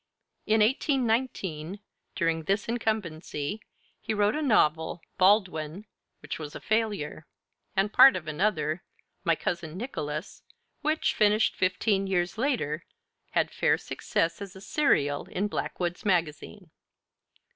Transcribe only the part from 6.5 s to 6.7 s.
a